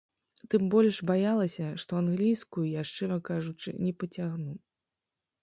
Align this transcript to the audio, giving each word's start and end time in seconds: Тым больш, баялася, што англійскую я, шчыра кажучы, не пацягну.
Тым 0.51 0.63
больш, 0.75 0.95
баялася, 1.09 1.67
што 1.83 1.91
англійскую 2.05 2.65
я, 2.71 2.81
шчыра 2.93 3.17
кажучы, 3.29 3.77
не 3.85 3.93
пацягну. 3.99 4.53